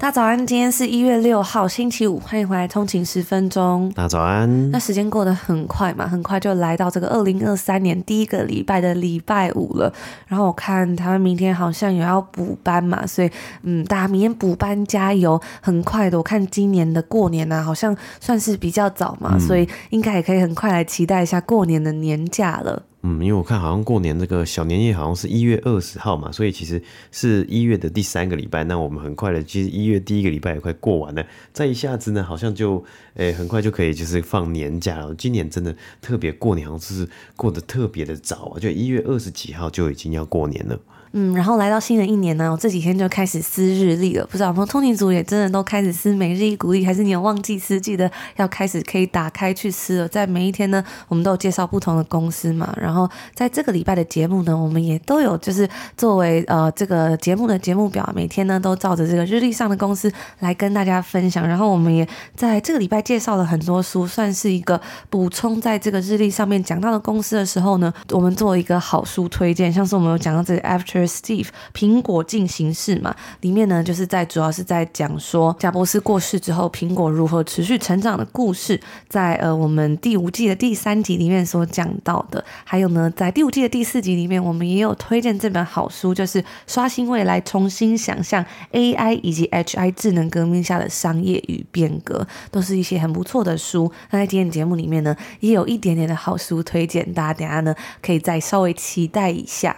[0.00, 3.90] 大家早安，今天是一月六号，星期五，欢迎回来通勤十分钟。
[3.96, 4.70] 大家早安。
[4.70, 9.92] 那时间过得很快嘛，很快就来到这个二零二三年第一个礼拜的礼拜五了。
[10.28, 13.30] 然后我看台湾明天好像也要补班嘛，所以
[13.64, 15.38] 嗯，大家明天补班加油。
[15.60, 22.80] 很快的，我看今年的过年呢、啊，好像算是比较早嘛，嗯、所以应该也可以很快来期待一下过年的年假了。
[23.02, 28.64] 嗯，因为我看好像过年这个小年夜好像是一月二十号嘛，所以其实是一月的第三个礼拜。
[28.64, 35.14] 那我们很快的，其实一月第一个礼拜也快过完了，再一下子呢，好像就诶、很快就可以就是放年假了。
[35.14, 40.78] 今年真的特别过年，好像是过得特别的早啊，就一月二十几号就已经要过年了。
[41.12, 44.26] 嗯，然后来到新的一年呢，我这几天就开始撕日历了。
[44.26, 50.08] 不知道我们通勤族也真的都开始撕每日一鼓励，还是你有忘记撕，记得要开始可以打开去撕了。
[50.08, 52.76] 在每一天呢，我们都有介绍不同的公司嘛。
[52.78, 61.48] 然后在这个礼拜的节目呢，我们也都有就是作为呃这个节目的节目表，每天呢都照着这个日历上的公司来跟大家分享。
[61.48, 62.06] 然后我们也
[62.36, 64.78] 在这个礼拜介绍了很多书，算是一个
[65.08, 70.97] 补充在这个日历上面讲到的公司的时候呢，我们做一个好书推荐，像是我们有讲到这个 After。
[71.06, 93.90] Steve 苹果进行式嘛，里面呢就是在主要是在讲说贾伯斯过世之后，苹果如何持续成长的故事，在呃我们第五季的第三集里面所讲到的，还有呢在第五季的第四集里面，我们也有推荐这本好书，就是刷新未来，重新想象 AI 以及 HI 智能革命下的商业与变革，都是一些很不错的书。
[94.10, 99.76] 那在今天节目里面呢，也有一点点的好书推荐，大家等下呢可以再稍微期待一下。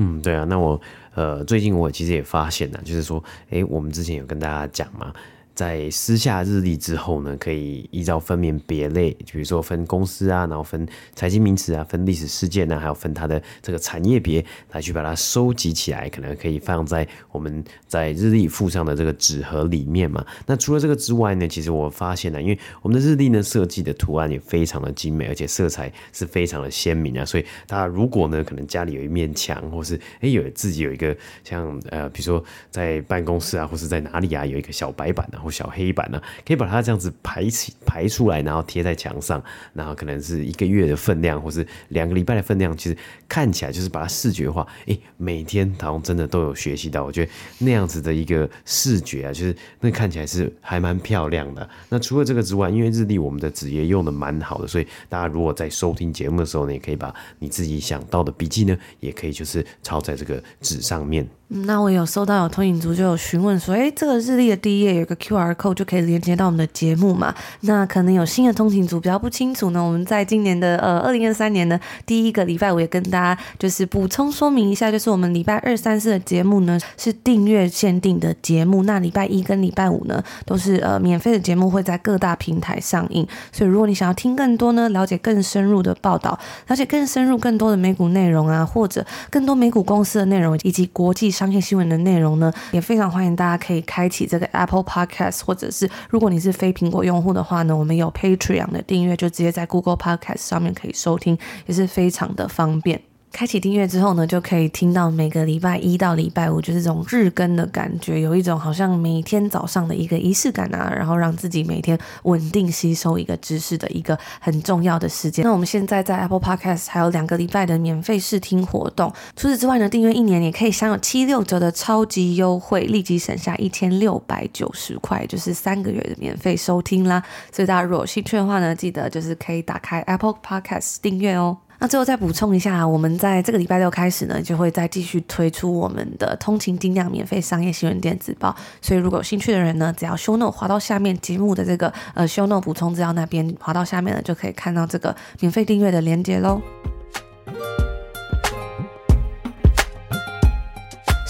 [0.00, 0.80] 嗯，对啊，那我
[1.14, 5.12] 呃最近我其实也发现了，就是说，哎，我们之前有跟大家讲嘛。
[5.58, 10.86] 在撕下日历之后呢，可以依照分门别类，比如说分公司啊，然后分
[11.16, 20.24] 财经名词啊，分历史事件啊，还有分它的这个产业别，来去把它收集起来，可能可以放在我们在日历附上的这个纸盒里面嘛。
[20.46, 35.47] 那除了这个之外呢，其实我发现呢，因为我们的日历呢设计的图案也非常的精美，而且色彩是非常的鲜明啊，所以大家如果呢可能家里有一面墙，或是哎有自己有一个像呃比如说在办公室啊，或是在哪里啊有一个小白板啊。
[35.50, 39.42] 小黑板呢、啊，可以把它这样子排起排出来，然后贴在墙上，
[39.72, 42.96] 然后可能是一个月的分量，或是两个礼拜的分量，其实
[43.28, 44.66] 看起来就是把它视觉化。
[44.80, 51.68] 哎、欸，每天好像真的都有学习到，我觉得那样子的一个视觉啊，就是那看起来是还蛮漂亮的。
[51.88, 61.26] 那除了这个之外，因为日历我们的纸也用的蛮好的，所以大家如果在收听节目的时候呢，也可以把你自己想到的笔记呢，也可以就是抄在这个纸上面。
[61.50, 67.34] 那我有收到有通勤族就有询问说，哎，这个日历的第一页有个 QR code 就可以连接到我们的节目嘛？
[67.62, 69.82] 那可能有新的通勤族比较不清楚呢。
[69.82, 83.26] 我们在今年的呃二零二三年的第一个礼拜，我也跟大家就是补充说明一下，就是我们礼拜二、三、四的节目呢是订阅限定的节目，那礼拜一跟礼拜五呢都是呃免费的节目，会在各大平台上映。
[83.50, 91.32] 所以如果你想要听更多呢，了解更深入的报道，了解更深入更多的美股内容啊，或者更多美股公司的内容以及国际。
[91.38, 103.07] 相信新闻的内容呢，也非常欢迎大家可以开启这个 Apple Podcast，或者是如果你是非苹果用户的话呢，我们有 Patreon 的订阅，就直接在 Google Podcast 上面可以收听，也是非常的方便。
[103.30, 115.44] 开启订阅之后呢，就可以听到每个礼拜一到礼拜五就是这种日更的感觉，有一种好像每天早上的一个仪式感啊，然后让自己每天稳定吸收一个知识的一个很重要的时间。
[115.44, 127.22] 那我们现在在 Apple Podcast 还有两个礼拜的免费试听活动，除此之外呢，订阅一年也可以享有七六折的超级优惠，立即省下一千六百九十块，就是三个月的免费收听啦。
[127.52, 131.58] 所以大家如果有兴趣的话呢，记得就是可以打开 Apple Podcast 订阅哦。
[131.80, 138.54] 那最后再补充一下，我们在这个礼拜六开始呢，就会再继续推出我们的通勤精量免费商业新闻电子报。
[138.82, 146.60] 所以如果有兴趣的人呢，只要 show note 滑到下面节目的这个呃 show note 补充资料那边滑到下面呢，就可以看到这个免费订阅的链接喽。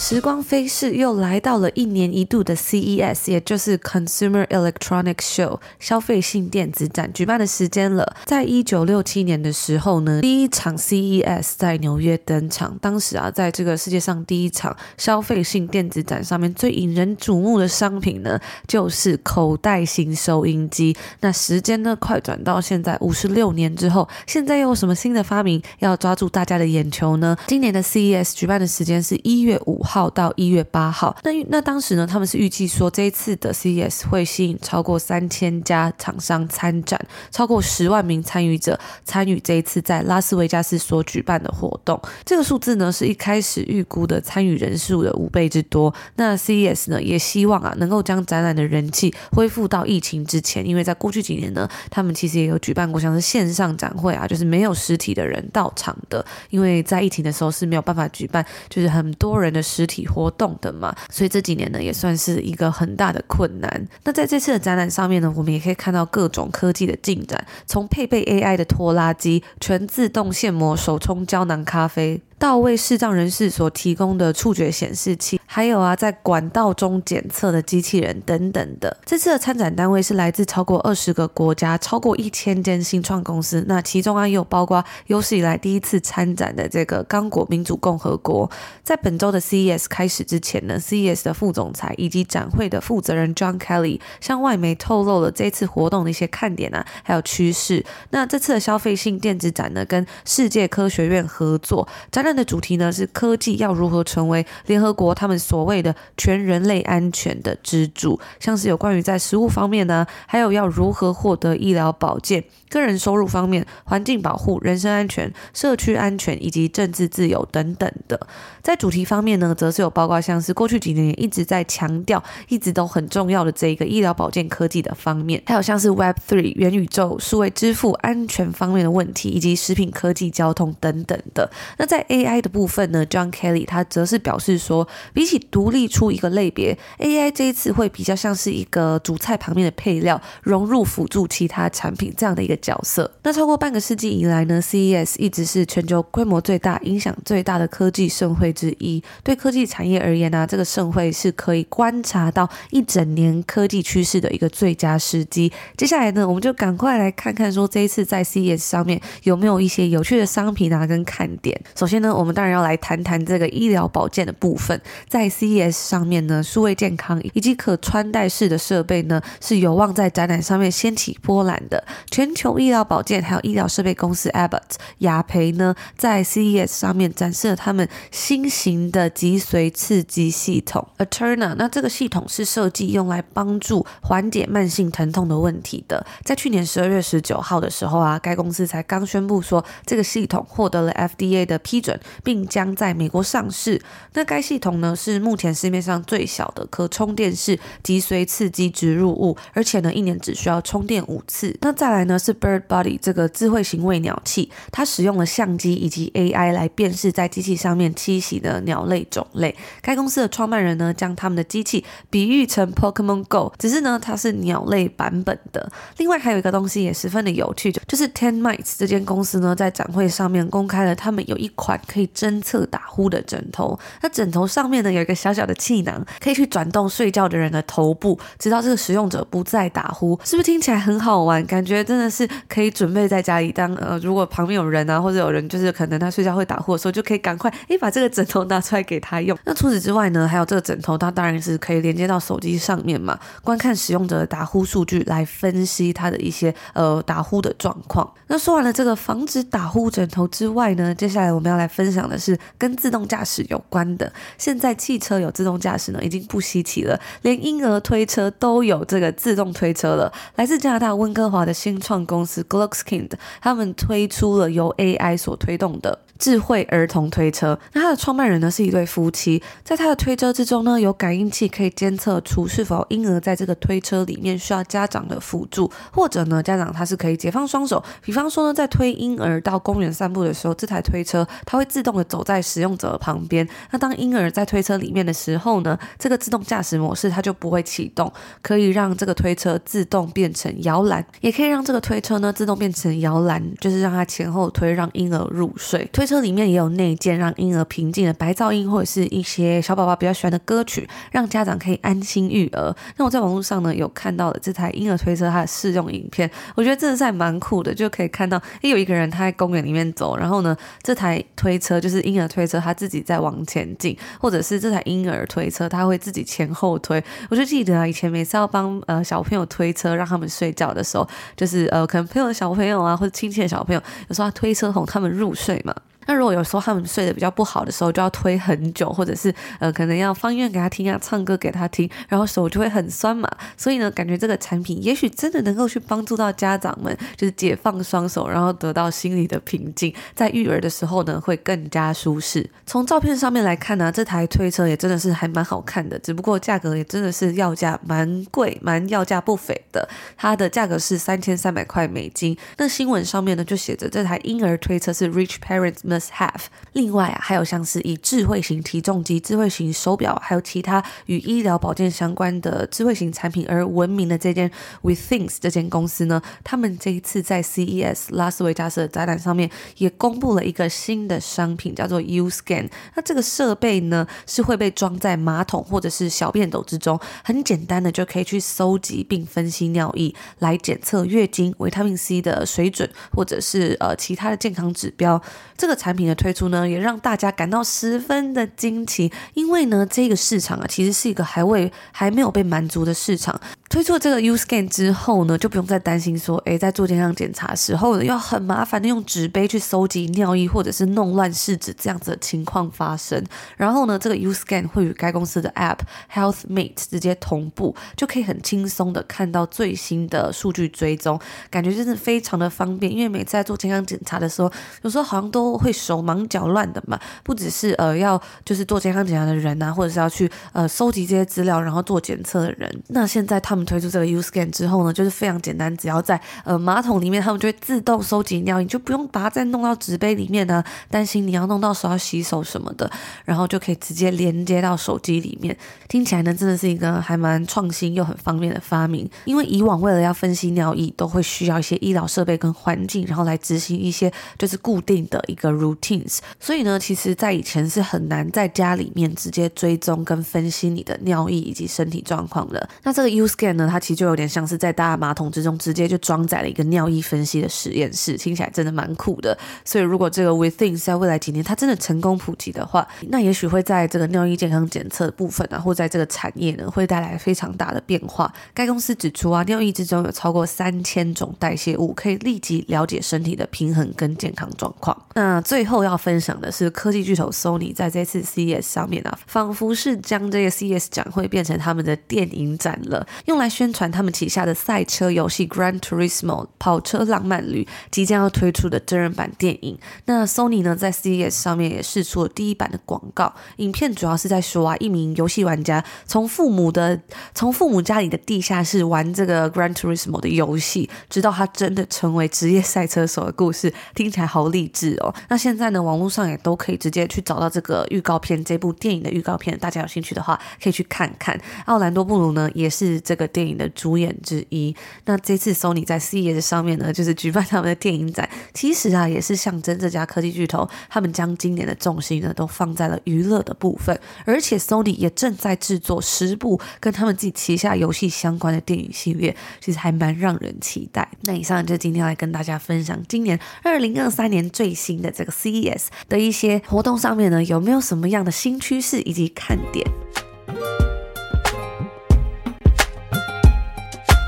[0.09, 8.17] 时光飞逝，又来到了一年一度的 CES，也就是 Consumer Electronics Show 消费性电子展举办的时间了。
[8.25, 12.79] 在一九六七年的时候呢，第一场 CES 在纽约登场。
[12.81, 20.97] 当时啊，在这个世界上第一场消费性电子展上面最引人瞩目的商品呢，就是口袋型收音机。
[21.21, 27.37] 那时间呢，快转到现在五十六年之后，现在又有什么新的发明要抓住大家的眼球呢？
[27.47, 37.01] 今年的 CES 举办的时间是一月五号到一月八号，那那当时呢，他们是预计说这一次的 CES 会吸引超过三千家厂商参展，
[37.31, 41.99] 超过十万名参与者参与这一次在拉斯维加斯所举办的活动。
[42.27, 45.95] 这个数字呢，是一开始预估的参与人数的五倍之多。
[46.17, 63.89] 那 CES 呢，也希望啊，能够将展览的人气恢复到疫情之前，因为在过去几年呢，他们其实也有举办过像是线上展会啊，就是没有实体的人到场的，因为在疫情的时候是没有办法举办，就是很多人的实体活动的嘛，所以这几年呢也算是一个很大的困难。
[64.05, 72.21] 那在这次的展览上面呢，我们也可以看到各种科技的进展，从配备 AI 的拖拉机、全自动现磨手冲胶囊咖啡。
[72.39, 78.97] 到为视障人士所提供的触觉显示器，还有啊，在管道中检测的机器人等等的。
[79.05, 83.65] 这次的参展单位是来自超过二十个国家，超过一千间新创公司。
[83.67, 88.49] 那其中啊，也有包括有史以来第一次参展的这个刚果民主共和国。
[88.85, 97.85] 在本周的 CES 开始之前呢，CES 的副总裁以及展会的负责人 John Kelly 向外媒透露了这次活动的一些看点啊，还有趋势。
[98.11, 102.28] 那这次的消费性电子展呢，跟世界科学院合作展。
[102.35, 112.45] 的主题呢，是科技要如何成为联合国他们所谓的全人类安全的支柱，像是有关于在食物方面呢，还有要如何获得医疗保健。
[112.71, 118.21] 个人收入方面、环境保护、人身安全、社区安全以及政治自由等等的，
[118.69, 131.51] 在主题方面呢，则是有包括像是过去几年一直在强调、一直都很重要的这一个医疗保健科技的方面，还有像是 Web Three 元宇宙、数位支付、安全方面的问题，以及食品科技、交通等等的。
[131.79, 142.55] 那在 AI 的部分呢，John Kelly 他则是表示说，比起独立出一个类别，AI 这一次会比较像是一个主菜旁边的配料，融入辅助其他产品这样的一个。
[142.61, 143.11] 角色。
[143.23, 149.01] 那超过半个世纪以来呢，CES 一直是全球规模最大、影响最大的科技盛会之一。
[149.23, 155.53] 对科技产业而言呢、这个盛会是可以观察到一整年科技趋势的一个最佳时机。
[155.77, 161.59] 接下来呢，我们就赶快来看看说这一次在 CES 上面有没有一些有趣的商品啊跟看点。
[161.77, 164.81] 首先呢，我们当然要来谈谈这个医疗保健的部分。
[165.09, 171.85] 在 CES 上面呢，数位健康以及可穿戴式的设备呢，是有望在展览上面掀起波澜的。
[172.11, 181.57] 全球医疗保健还有医疗设备公司 Abbott 雅培呢，在 CES 上面展示了他们新新型的脊髓刺激系统，Aterna。
[181.57, 186.07] 那这个系统是设计用来帮助缓解慢性疼痛的问题的。
[186.23, 193.83] 在去年十二月十九号的时候啊，该公司才刚宣布说这个系统获得了 FDA 的批准，并将在美国上市。
[194.13, 201.57] 那该系统呢，是目前市面上最小的可充电式脊髓刺激植入物，而且呢，一年只需要充电五次。
[201.61, 202.33] 那再来呢是。
[202.39, 209.55] Bird Body 这个智慧型喂鸟器，它使用了相机以及 AI 来辨识在机器上面栖的鸟类种类。
[209.81, 215.71] 该公司的创办人呢，将他们的机器比喻成 Pokemon Go，只是呢，它是鸟类版本的。
[215.99, 223.79] 另外还有一个东西也十分的有趣，就是 Ten Mites 这间公司呢，在展会上面公开了他们有一款可以侦测打呼的枕头。
[224.03, 230.19] 那枕头上面呢，有一个小小的气囊，可以去转动睡觉的人的头部，直到这个使用者不再打呼。
[230.25, 231.45] 是不是听起来很好玩？
[231.47, 232.29] 感觉真的是。
[232.49, 239.39] 可以准备在家里当呃，如果旁边有人啊，或者有人就是可能他睡觉会打呼的时候，就可以赶快诶把这个枕头拿出来给他用。
[239.45, 248.11] 那除此之外呢，还有这个枕头，它当然是可以连接到手机上面嘛，观看使用者的打呼数据，来分析他的一些呃打呼的状况。
[248.27, 254.13] 那说完了这个防止打呼枕头之外呢，接下来我们要来分享的是跟自动驾驶有关的。
[254.37, 260.13] 现在汽车有自动驾驶呢，已经不稀奇了，连婴儿推车都有这个自动推车了。
[260.37, 262.39] 来自加拿大温哥华的新创公司。
[262.49, 263.11] Glokskind
[263.43, 265.99] 他们推出了由 AI 所推动的。
[266.19, 283.49] 智慧儿童推车，那它的创办人呢是一对夫妻，在他的推车之中呢，有感应器可以监测出是否婴儿在这个推车里面需要家长的辅助，或者呢，家长他是可以解放双手，比方说呢，在推婴儿到公园散步的时候，这台推车它会自动的走在使用者的旁边。
[283.71, 296.08] 那当婴儿在推车里面的时候呢，这个自动驾驶模式它就不会启动，可以让这个推车自动变成摇篮，也可以让这个推车呢自动变成摇篮，就是让它前后推，让婴儿入睡推。
[296.09, 302.75] 车里面也有内建让婴儿平静的白噪音，或者是一些小宝宝比较喜欢的歌曲，让家长可以安心育儿。
[302.97, 317.03] 那我在网络上呢有看到了这台婴儿推车它的试用影片，我觉得真的是还蛮酷的，就可以看到，诶，有一个人他在公园里面走，然后呢这台推车就是婴儿推车，他自己在往前进，或者是这台婴儿推车他会自己前后推。
[317.29, 325.75] 我就记得啊，以前每次要帮呃小朋友推车让他们睡觉的时候，就是呃可能朋友的小朋友啊或者亲戚的小朋友，有时候他推车哄他们入睡嘛。
[326.09, 333.29] 那如果有时候他们睡得比较不好的时候，就要推很久，或者是呃可能要放音乐给他听啊，唱歌给他听，然后手就会很酸嘛。
[333.59, 342.49] 所以呢，感觉这个产品也许真的能够去帮助到家长们，就是解放双手，然后得到心里的平静，在育儿的时候呢会更加舒适。
[342.65, 349.87] 从照片上面来看呢、这台推车也真的是还蛮好看的，只不过价格也真的是要价蛮贵，蛮要价不菲的。
[350.17, 352.35] 它的价格是三千三百块美金。
[352.57, 356.41] 那新闻上面呢就写着这台婴儿推车是 Rich Parents have
[356.73, 364.51] 另外啊，还有像是以智慧型体重机、智慧型手表，还有其他与医疗保健相关的智慧型产品而闻名的这间
[364.83, 372.69] Withings 这间公司呢，他们这一次在 CES 拉斯维加斯的展览上面也公布了一个新的商品，叫做 U-Scan。
[372.95, 385.21] 那这个设备呢是会被装在马桶或者是小便斗之中，很简单的就可以去搜集并分析尿液，来检测月经、维他命 C 的水准，或者是呃其他的健康指标。
[385.57, 393.41] 这个产产品的推出呢，也让大家感到十分的惊奇，因为呢，这个市场啊，其实是一个还未还没有被满足的市场。
[393.71, 403.23] 推出了这个 U-Scan 之后呢，就不用再担心说，诶，在做健康检查时候呢，要很麻烦的用纸杯去搜集尿液，或者是弄乱试纸这样子的情况发生。
[403.57, 405.79] 然后呢，这个 U-Scan 会与该公司的 App
[406.13, 411.19] Healthmate 直接同步，就可以很轻松的看到最新的数据追踪，
[411.51, 412.91] 感觉真的非常的方便。
[412.91, 414.51] 因为每次在做健康检查的时候，
[414.83, 432.91] 有时候好像都会手忙脚乱的嘛，不只是呃要就是做健康检查的人啊，或者是要去呃收集这些资料然后做检测的人，那现在他们推出这个 U-Scan 之后呢，就是非常简单，只要在呃马桶里面，他们就会自动收集尿，液就不用把它再弄到纸杯里面呢，担心你要弄到手要洗手什么的，
[433.25, 435.57] 然后就可以直接连接到手机里面。
[435.89, 439.09] 听起来呢，真的是一个还蛮创新又很方便的发明。
[439.25, 446.19] 因为以往为了要分析尿液，都会需要一些医疗设备跟环境，然后来执行一些就是固定的一个 routines。
[446.39, 452.69] 所以呢，其实在以前是很难在家里面直接追踪跟分析你的尿液以及身体状况的。
[452.83, 459.37] 那这个 U-Scan 呢，它其实就有点像是在大马桶之中直接就装载了一个尿液分析的实验室，听起来真的蛮酷的。
[459.65, 468.33] 所以如果这个 Within 在未来几年它真的成功普及的话，那也许会在这个尿液健康检测部分啊，或在这个产业呢，会带来非常大的变化。
[468.55, 474.97] 该公司指出啊，尿液之中有超过三千种代谢物，可以立即了解身体的平衡跟健康状况。
[475.15, 489.79] 那最后要分享的是科技巨头 Sony 在这次 CES 上面啊，仿佛是将这个 CES 展会变成他们的电影展了，用来宣传他们旗下的赛车游戏 Gran Turismo 跑车浪漫旅即将要推出的真人版电影。
[490.05, 497.01] 那 Sony 呢，在 CES 上面也试出了第一版的广告，影片主要是在说啊，一名游戏玩家从父母的
[497.35, 505.15] 从父母家里的地下室玩这个 Gran Turismo 的游戏，直到他真的成为职业赛车手的故事，听起来好励志哦。
[505.31, 511.41] 那现在呢，网络上也都可以直接去找到这个预告片，这部电影的预告片，大家有兴趣的话可以去看看。
[511.67, 514.75] 奥兰多·布鲁呢，也是这个电影的主演之一。
[515.05, 523.99] 那这次 Sony 在 CES 上面呢，就是举办他们的电影展，其实啊，也是象征这家科技巨头，他们将今年的重心呢，都放在了娱乐的部分。
[524.25, 531.09] 而且 Sony 也正在制作十部跟他们自己旗下游戏相关的电影系列，其实还蛮让人期待。
[531.23, 539.87] 那以上就今天来跟大家分享今年二零二三年最新的这个 CES 的一些活动上面呢，有没有什么样的新趋势以及看点？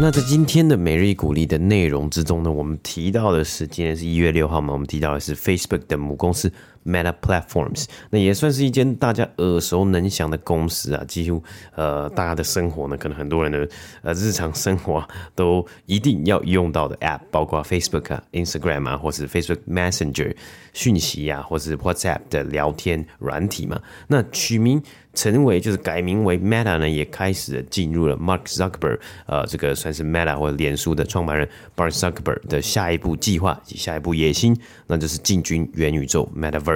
[0.02, 6.50] 那在今天的每日鼓励的内容之中呢，我们提到的是今天是一月六号嘛，我们提到的是 Facebook 的母公司
[6.84, 11.42] Meta Platforms，那也算是一间大家耳熟能详的公司啊，几乎
[11.74, 13.68] 呃大家的生活呢，可能很多人的
[14.02, 20.34] 呃日常生活，都一定要用到的 App，包括 Facebook 啊、Instagram 啊，或是 Facebook Messenger
[20.72, 24.82] 讯息啊，或是 WhatsApp 的聊天软体嘛，那取名。
[25.12, 34.56] 成为就是改名为 Meta 呢，也开始进入了 Mark Zuckerberg，呃，这个算是 Meta 或者脸书的创办人 Mark Zuckerberg 的下一步计划及下一步野心，
[34.86, 36.69] 那就是进军元宇宙 Metaverse。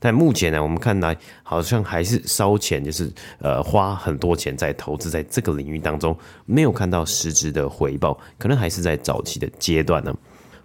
[0.00, 10.14] 但目前呢，我们看来好像还是烧钱，就是呃花很多钱在投资在这个领域当中，没有看到实质的回报，可能还是在早期的阶段呢。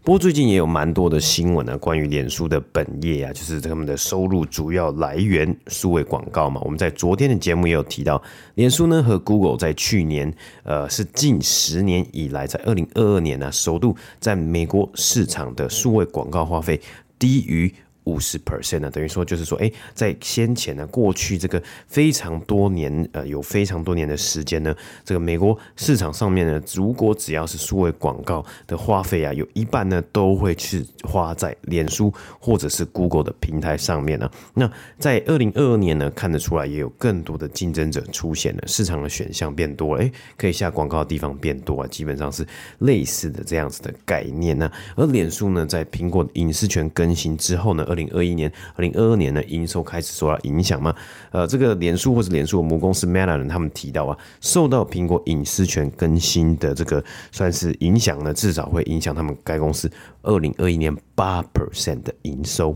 [0.06, 6.60] 不过最近也有蛮多的新闻呢，关于脸书的本业啊，就是他们的收入主要来源数位广告嘛。
[6.66, 8.22] 我们在昨天的节目也有提到，
[8.56, 16.82] 脸书呢和 Google 在去年，呃，是近十年以来，在二零二二年呢，首度在美国市场的数位广告花费
[17.18, 17.74] 低于。
[18.06, 34.30] 五十 percent 呢，等于说就是说，哎，在先前呢，过去这个非常多年，呃，有非常多年的时间呢，这个美国市场上面呢，如果只要是数位广告的花费啊，有一半呢都会去花在脸书或者是 Google 的平台上面呢。
[34.54, 42.46] 那在二零二二年呢，看得出来也有更多的竞争者出现了，市场的选项变多了，哎，可以下广告的地方变多啊，基本上是
[42.80, 44.72] 类似的这样子的概念呢。
[44.96, 50.96] 而脸书呢，在苹果的隐私权更新之后呢，二零二一年、二零二二年的，营收开始受到影响吗？
[51.32, 59.92] 呃，这个脸书或者脸书母公司 Meta 人，他们提到啊，受到苹果隐私权更新的这个算是影响呢，至少会影响他们该公司
[60.24, 62.76] 二零二一年八 percent 的营收。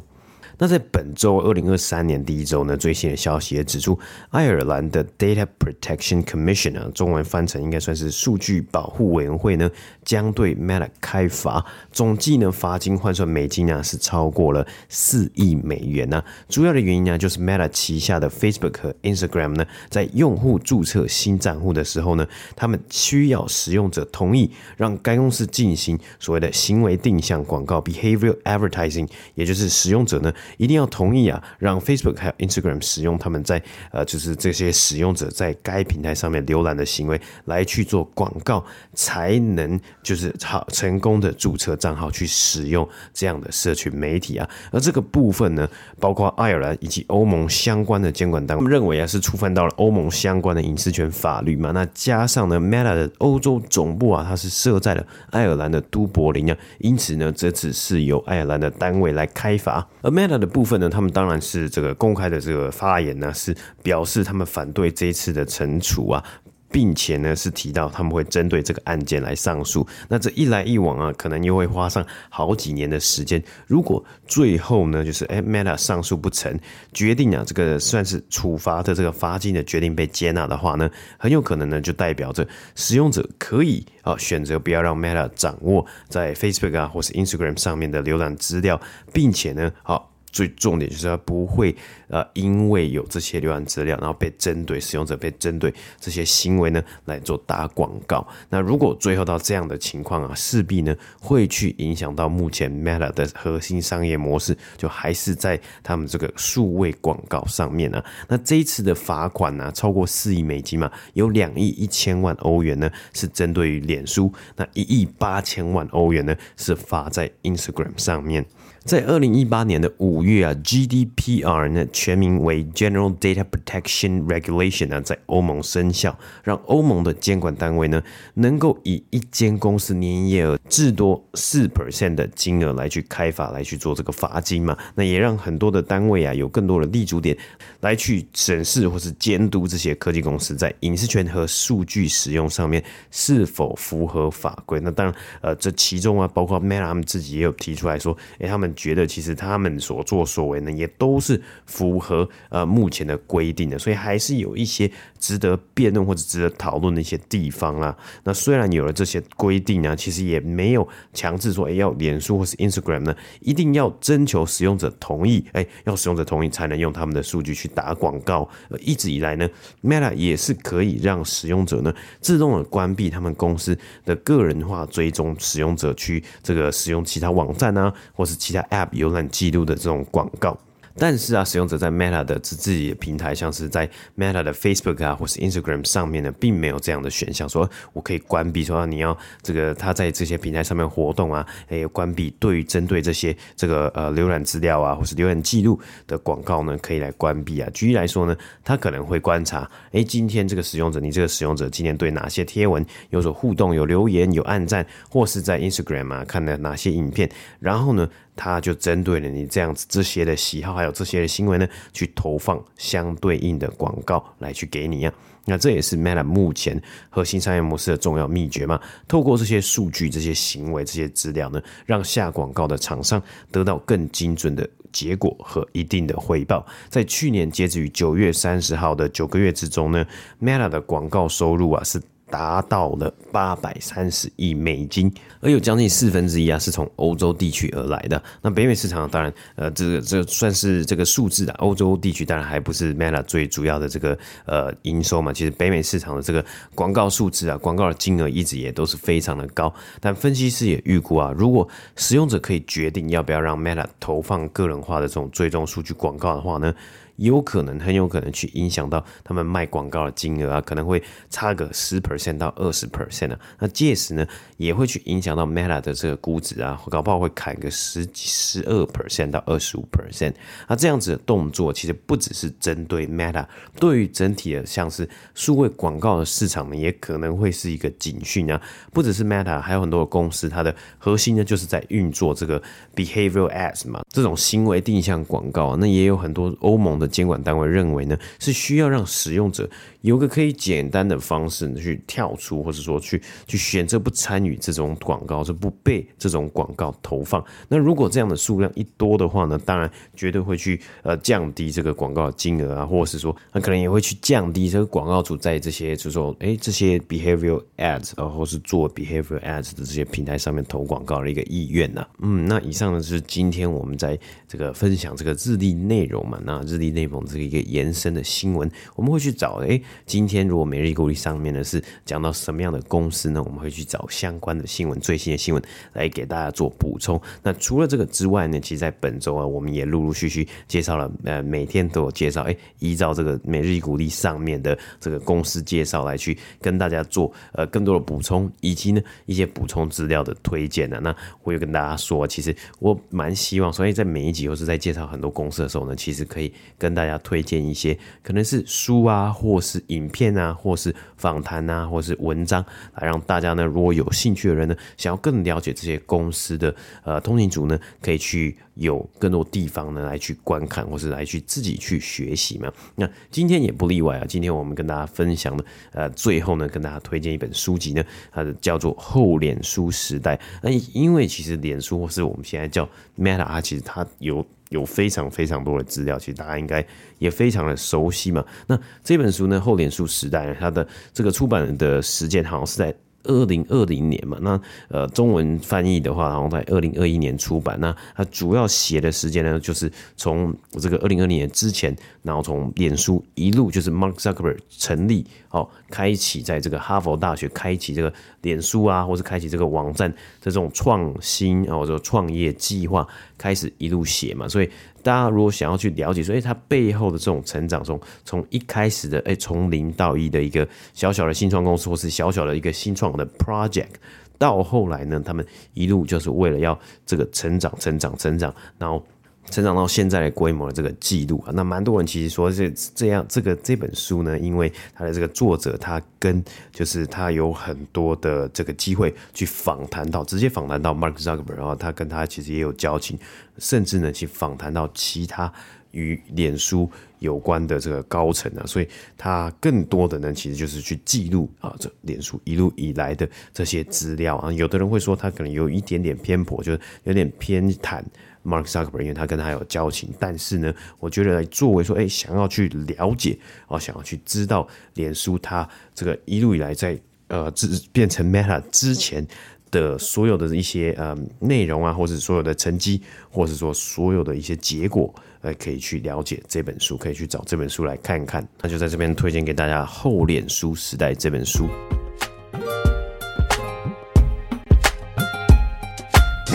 [0.60, 3.98] 那在本周二零二三年第一周呢，最新的消息也指出，
[4.32, 9.70] 爱尔兰的 Data Protection Commission 啊，中文翻成应该算是数据保护委员会呢，
[10.04, 30.34] 将对 Meta 开罚，总计呢罚金换算美金啊是超过了四亿美元呢、主要的原因呢，就是 Meta 旗下的 Facebook 和 Instagram 呢，在用户注册新账户的时候呢，他们需要使用者同意，让该公司进行所谓的行为定向广告 （Behavior Advertising），也就是使用者呢。
[30.58, 33.62] 一定要同意啊，让 Facebook 还有 Instagram 使用他们在
[33.92, 38.64] 呃，就是这些使用者在该平台上面浏览的行为来去做广告，
[38.94, 44.50] 才能就是好成功的注册账号去使用这样的社群媒体啊。
[44.72, 45.68] 而这个部分呢，
[46.00, 51.72] 包括爱尔兰以及欧盟相关的监管单位，他们认为啊是触犯到了欧盟相关的隐私权法律嘛。
[51.72, 60.37] 那加上呢，Meta 的欧洲总部啊，它是设在了爱尔兰的都柏林啊，因此呢，这次是由爱尔兰的单位来开罚，而 Meta。
[60.38, 66.24] 的部分呢，他们当然是这个公开的这个发言呢，是表示他们反对这一次的惩处啊，
[66.70, 69.88] 并且呢是提到他们会针对这个案件来上诉。
[70.10, 73.42] 那这一来一往啊，可能又会花上好几年的时间。
[73.68, 76.60] 如果最后呢，就是哎，Meta 上诉不成，
[76.92, 88.80] 决定啊这个算是处罚的这个罚金的决定被接纳的话呢，很有可能呢就代表着使用者可以啊选择不要让 Meta 掌握在 Facebook 啊或是 Instagram 上面的浏览资料，
[89.14, 90.12] 并且呢好。
[90.32, 91.76] 最重点就是它不会
[92.10, 98.26] 呃，因为有这些浏览资料，然后被针对使用者被针对这些行为呢来做打广告。
[98.50, 108.06] 那如果最后到这样的情况啊，势必呢会去影响到目前 Meta 的核心商业模式，就还是在他们这个数位广告上面呢、啊。
[108.30, 118.46] 那这一次的罚款呢、啊，超过四亿美金嘛，有两亿一千万欧元呢是针对于脸书，那一亿八千万欧元呢是罚在 Instagram 上面。
[118.88, 128.02] 在二零一八年的五月啊，GDPR 呢全名为 General Data Protection Regulation 呢，在欧盟生效，让欧盟的监管单位呢
[128.36, 134.78] 能够以一间公司年营业额至多四 percent 的金额来去开罚，来去做这个罚金嘛。
[134.96, 137.38] 那也让很多的单位啊有更多的立足点
[137.82, 144.80] 来去审视或是监督这些科技公司在隐私权和数据使用上面是否符合法规。
[144.80, 148.74] 那当然，呃，这其中啊，包括 Meta 他们自己也有提出来说，诶，他们。
[148.78, 157.98] 觉得其实他们所作所为呢，也都是符合呃目前的规定的，所以还是有一些值得辩论或者值得讨论的一些地方啦。
[158.24, 168.48] 那虽然有了这些规定呢，其实也没有强制说，哎，要脸书或是 Instagram 呢，一定要征求使用者同意，哎，要使用者同意才能用他们的数据去打广告。
[168.82, 169.50] 一直以来呢
[169.84, 178.67] ，Meta 也是可以让使用者呢自动的关闭他们公司的个人化追踪使用者去这个使用其他网站啊，或是其他。
[178.70, 180.58] App 浏览记录的这种广告。
[181.00, 197.70] 但是啊，使用者在 Meta 的自自己的平台，像是在 Meta 的 Facebook 啊，或是 Instagram 上面呢，并没有这样的选项，说我可以关闭，说你要这个他在这些平台上面活动啊，诶，关闭对于针对这些这个呃浏览资料啊，或是浏览记录的广告呢，可以来关闭啊。
[197.76, 215.14] 举例来说呢，他可能会观察，诶，今天这个使用者，你这个使用者今天对哪些贴文有所互动，有留言，有按赞，或是在 Instagram 啊看了哪些影片，然后呢，他就针对了你这样子这些的喜好，还有这些的行为呢，去投放相对应的广告来去给你啊。
[215.50, 218.80] 那这也是 Meta 目前核心商业模式的重要秘诀嘛。
[219.08, 223.22] 透过这些数据、这些行为、这些资料呢，让下广告的厂商
[223.52, 226.66] 得到更精准的结果和一定的回报。
[226.90, 230.06] 在去年截止于九月三十号的九个月之中呢
[230.42, 232.02] ，Meta 的广告收入啊是。
[232.30, 238.22] 达到了八百三十亿美金，而有将近四分之一啊是从欧洲地区而来的。
[238.42, 241.54] 那北美市场当然，呃，这个这算是这个数字的。
[241.54, 245.32] 欧洲地区当然还不是 Meta 最主要的这个呃营收嘛。
[245.32, 246.44] 其实北美市场的这个
[246.76, 249.74] 广告数字啊，广告的金额一直也都是非常的高。
[250.00, 256.74] 但分析师也预估啊，如果使用者可以决定要不要让 Meta 投放个人化的这种追踪数据广告的话呢，
[257.18, 263.40] 有可能，很有可能去影响到他们卖广告的金额啊，可能会差个十 percent 到二十 percent 啊。
[263.60, 264.26] 那届时呢，
[264.58, 270.34] 也会去影响到 Meta 的这个估值啊，搞不好会砍个十十二 percent 到二十五 percent。
[270.68, 273.46] 那这样子的动作，其实不只是针对 Meta，
[273.80, 278.62] 对于整体的像是数位广告的市场呢，也可能会是一个警讯啊。
[278.94, 282.62] 不只是 Meta，还有很多的公司，它的核心呢，就是在运作这个
[282.96, 285.76] behavioral ads 嘛，这种行为定向广告。
[285.78, 287.07] 那也有很多欧盟的。
[287.08, 289.70] 监管单位认为呢，是需要让使用者
[290.02, 297.44] 有个可以简单的方式去跳出，或者说去去选择不参与这种广告，是不被这种广告投放。
[297.70, 312.08] 那如果这样的数量一多的话呢，当然绝对会去呃降低这个广告的金额啊，或者是说那可能也会去降低这个广告主在这些就是说哎这些 behavioral ads 啊，或是做 behavioral ads 的这些平台上面投广告的一个意愿呐。
[312.20, 314.18] 嗯，那以上呢是今天我们在
[314.48, 316.97] 这个分享这个日历内容嘛，那日历。
[316.98, 319.58] 内容这个一个延伸的新闻，我们会去找。
[319.58, 323.44] 哎，今天如果每日一股历上面呢是讲到什么样的公司呢？
[323.44, 325.62] 我们会去找相关的新闻，最新的新闻
[325.94, 327.22] 来给大家做补充。
[327.44, 332.42] 那除了这个之外呢，其实在本周啊，我们也陆陆续续介绍了，呃，每天都有介绍。
[332.42, 341.00] 哎，依照这个每日一股历上面的这个公司介绍来去跟大家做呃更多的补充，以及呢一些补充资料的推荐呢。
[341.02, 352.64] 那我有跟大家说，其实我蛮希望，所以在每一集或是在介绍很多公司的时候呢，其实可以跟跟大家推荐一些可能是书啊，或是影片啊，或是访谈啊，或是文章，
[352.96, 356.74] 来让大家呢，如果有兴趣的人呢，想要更了解这些公司的
[357.04, 362.72] 呃通勤族呢，可以去有更多地方呢来去观看，或是来去自己去学习嘛。
[362.96, 370.38] 那今天也不例外啊，今天我们跟大家分享的呃，最后呢，跟大家推荐一本书籍呢，它的叫做《后脸书时代》。
[370.62, 374.46] 那因为其实脸书或是我们现在叫 Meta，它其实它有。
[374.70, 376.86] 有非常非常多的资料，其实大家应该
[377.20, 378.46] 也非常的熟悉嘛。
[378.68, 384.38] 那这本书呢，《后脸书时代》它的这个出版的时间好像是在二零二零年嘛。
[384.42, 387.78] 那呃，中文翻译的话，然后在二零二一年出版。
[387.80, 403.08] 那它主要写的时间呢，就是从这个二零二零年之前，然后从脸书一路就是 Mark Zuckerberg 成立，哦，开启在这个哈佛大学开启这个脸书啊，或是开启这个网站的这种创新啊，或者创业计划。
[403.38, 404.70] 开始一路写嘛，所以
[405.08, 413.94] 大家如果想要去了解说，哎，它背后的这种成长中，从一开始的哎从零到一的一个小小的新创公司，或是小小的一个新创的 project，
[414.38, 419.02] 到后来呢，他们一路就是为了要这个成长、成长、成长，然后。
[419.50, 433.18] 成长到现在的规模的这个记录啊，那蛮多人其实说这这样这个这本书呢，因为他的这个作者他跟就是他有很多的这个机会去访谈到，直接访谈到 Mark Zuckerberg，然后他跟他其实也有交情，
[433.58, 435.52] 甚至呢去访谈到其他
[435.92, 448.04] 与脸书有关的这个高层啊，所以他更多的呢其实就是去记录啊这脸书一路以来的这些资料啊，有的人会说他可能有一点点偏颇，就是有点偏袒。
[448.48, 459.28] Mark Zuckerberg，因为他跟他有交情，但是呢，我觉得作为说，哎、欸，想要去了解哦，想要去知道脸书它这个一路以来在呃之，变成 Meta 之前
[459.70, 468.48] 的所有的一些呃内容啊，或者所有的成绩，或者说所有的一些结果，呃，可以去了解这本书，可以去找这本书来看看。
[468.62, 471.68] 那就在这边推荐给大家《厚脸书时代》这本书。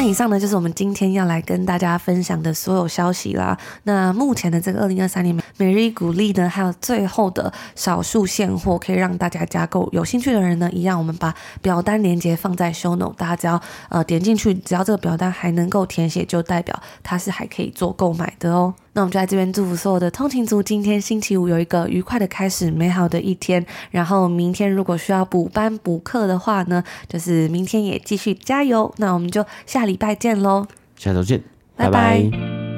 [0.05, 3.57] 以上呢，就是我们今天要来跟大家分享的所有消息啦。
[3.85, 9.89] 那目前的这个二零二三年每日一鼓励呢，还有最后的少数现货，可以让大家加购。
[9.93, 18.75] 有兴趣的人呢，一样我们把表单链接放在 show note，大家只要呃点进去，只要这个表单还能够填写，就代表它是还可以做购买的哦。
[18.95, 23.65] 那我们就在这边祝福所有的通勤族，今天星期五有一个愉快的开始，美好的一天。
[23.93, 28.93] 然后明天如果需要补班补课的话呢，就是明天也继续加油。
[28.97, 31.41] 那我们就下礼拜见喽，下周见，
[31.77, 32.21] 拜拜。
[32.23, 32.72] 拜拜。